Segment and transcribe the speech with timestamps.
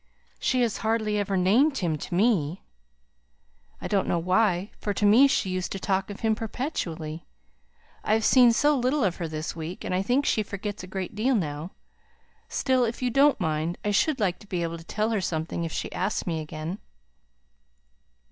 [0.39, 2.63] "She has hardly ever named him to me."
[3.79, 7.27] "I don't know why; for to me she used to talk of him perpetually.
[8.03, 10.87] I have seen so little of her this week, and I think she forgets a
[10.87, 11.73] great deal now.
[12.49, 15.65] Still, if you don't mind, I should like to be able to tell her something
[15.65, 16.79] if she asks me again."